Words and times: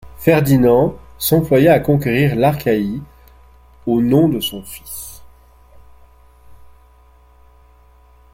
Ferdinand 0.17 0.95
s'employa 1.19 1.73
à 1.73 1.79
conquérir 1.79 2.35
l'Achaïe 2.35 3.03
au 3.85 4.01
nom 4.01 4.27
de 4.29 4.39
son 4.39 4.63
fils. 4.63 5.21